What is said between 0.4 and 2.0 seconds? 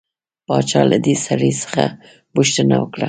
باچا له دې سړي څخه